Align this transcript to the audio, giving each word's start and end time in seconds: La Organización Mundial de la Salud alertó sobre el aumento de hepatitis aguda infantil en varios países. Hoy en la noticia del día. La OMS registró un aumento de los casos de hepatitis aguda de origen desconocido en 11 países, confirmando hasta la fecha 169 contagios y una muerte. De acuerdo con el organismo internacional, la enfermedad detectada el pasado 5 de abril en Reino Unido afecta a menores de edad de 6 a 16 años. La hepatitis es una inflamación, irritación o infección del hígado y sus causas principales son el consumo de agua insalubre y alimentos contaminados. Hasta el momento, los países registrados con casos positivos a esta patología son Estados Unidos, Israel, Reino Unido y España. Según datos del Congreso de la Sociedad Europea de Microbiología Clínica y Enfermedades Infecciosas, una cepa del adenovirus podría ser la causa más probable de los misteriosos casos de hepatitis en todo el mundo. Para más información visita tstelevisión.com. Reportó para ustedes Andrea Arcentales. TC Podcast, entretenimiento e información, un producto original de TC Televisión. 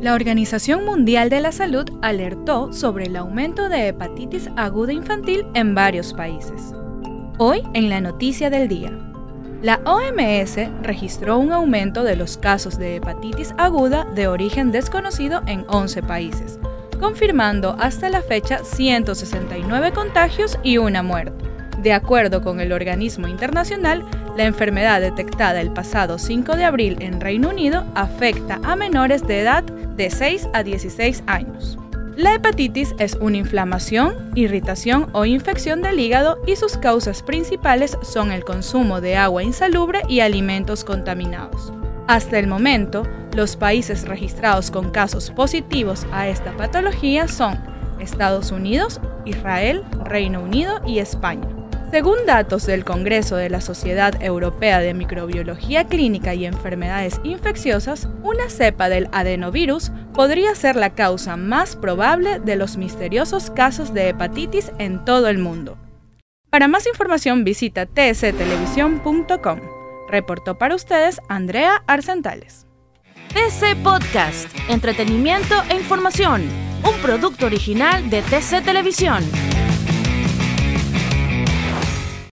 La 0.00 0.14
Organización 0.14 0.86
Mundial 0.86 1.28
de 1.28 1.42
la 1.42 1.52
Salud 1.52 1.84
alertó 2.00 2.72
sobre 2.72 3.04
el 3.04 3.16
aumento 3.16 3.68
de 3.68 3.88
hepatitis 3.88 4.48
aguda 4.56 4.94
infantil 4.94 5.44
en 5.52 5.74
varios 5.74 6.14
países. 6.14 6.72
Hoy 7.36 7.62
en 7.74 7.90
la 7.90 8.00
noticia 8.00 8.48
del 8.48 8.66
día. 8.66 8.98
La 9.60 9.82
OMS 9.84 10.56
registró 10.82 11.36
un 11.36 11.52
aumento 11.52 12.02
de 12.02 12.16
los 12.16 12.38
casos 12.38 12.78
de 12.78 12.96
hepatitis 12.96 13.54
aguda 13.58 14.06
de 14.14 14.26
origen 14.26 14.72
desconocido 14.72 15.42
en 15.46 15.66
11 15.68 16.02
países, 16.04 16.58
confirmando 16.98 17.76
hasta 17.78 18.08
la 18.08 18.22
fecha 18.22 18.64
169 18.64 19.92
contagios 19.92 20.58
y 20.62 20.78
una 20.78 21.02
muerte. 21.02 21.49
De 21.82 21.94
acuerdo 21.94 22.42
con 22.42 22.60
el 22.60 22.72
organismo 22.72 23.26
internacional, 23.26 24.04
la 24.36 24.44
enfermedad 24.44 25.00
detectada 25.00 25.62
el 25.62 25.72
pasado 25.72 26.18
5 26.18 26.56
de 26.56 26.64
abril 26.64 26.96
en 27.00 27.22
Reino 27.22 27.48
Unido 27.48 27.86
afecta 27.94 28.60
a 28.62 28.76
menores 28.76 29.26
de 29.26 29.40
edad 29.40 29.62
de 29.62 30.10
6 30.10 30.48
a 30.52 30.62
16 30.62 31.22
años. 31.26 31.78
La 32.16 32.34
hepatitis 32.34 32.94
es 32.98 33.14
una 33.14 33.38
inflamación, 33.38 34.14
irritación 34.34 35.08
o 35.12 35.24
infección 35.24 35.80
del 35.80 36.00
hígado 36.00 36.38
y 36.46 36.56
sus 36.56 36.76
causas 36.76 37.22
principales 37.22 37.96
son 38.02 38.30
el 38.30 38.44
consumo 38.44 39.00
de 39.00 39.16
agua 39.16 39.42
insalubre 39.42 40.02
y 40.06 40.20
alimentos 40.20 40.84
contaminados. 40.84 41.72
Hasta 42.08 42.38
el 42.38 42.46
momento, 42.46 43.04
los 43.34 43.56
países 43.56 44.06
registrados 44.06 44.70
con 44.70 44.90
casos 44.90 45.30
positivos 45.30 46.06
a 46.12 46.28
esta 46.28 46.52
patología 46.58 47.26
son 47.26 47.58
Estados 48.00 48.52
Unidos, 48.52 49.00
Israel, 49.24 49.82
Reino 50.04 50.42
Unido 50.42 50.82
y 50.86 50.98
España. 50.98 51.59
Según 51.90 52.18
datos 52.24 52.66
del 52.66 52.84
Congreso 52.84 53.34
de 53.34 53.50
la 53.50 53.60
Sociedad 53.60 54.22
Europea 54.22 54.78
de 54.78 54.94
Microbiología 54.94 55.88
Clínica 55.88 56.34
y 56.34 56.46
Enfermedades 56.46 57.20
Infecciosas, 57.24 58.08
una 58.22 58.48
cepa 58.48 58.88
del 58.88 59.08
adenovirus 59.10 59.90
podría 60.14 60.54
ser 60.54 60.76
la 60.76 60.94
causa 60.94 61.36
más 61.36 61.74
probable 61.74 62.38
de 62.38 62.54
los 62.54 62.76
misteriosos 62.76 63.50
casos 63.50 63.92
de 63.92 64.10
hepatitis 64.10 64.70
en 64.78 65.04
todo 65.04 65.26
el 65.26 65.38
mundo. 65.38 65.78
Para 66.48 66.68
más 66.68 66.86
información 66.86 67.42
visita 67.42 67.86
tstelevisión.com. 67.86 69.60
Reportó 70.08 70.58
para 70.58 70.76
ustedes 70.76 71.20
Andrea 71.28 71.82
Arcentales. 71.88 72.68
TC 73.34 73.76
Podcast, 73.82 74.48
entretenimiento 74.68 75.54
e 75.68 75.74
información, 75.74 76.42
un 76.84 77.02
producto 77.02 77.46
original 77.46 78.10
de 78.10 78.22
TC 78.22 78.64
Televisión. 78.64 79.24